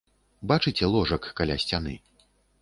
Бачыце 0.51 0.89
ложак 0.93 1.29
каля 1.41 1.59
сцяны? 1.65 1.95